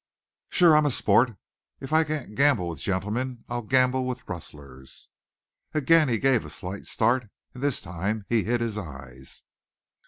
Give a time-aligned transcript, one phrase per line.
[0.49, 0.75] "Sure.
[0.75, 1.37] I'm a sport.
[1.79, 5.09] If I can't gamble with gentlemen I'll gamble with rustlers."
[5.75, 9.43] Again he gave a slight start, and this time he hid his eyes.